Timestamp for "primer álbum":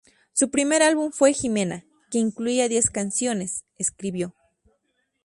0.49-1.11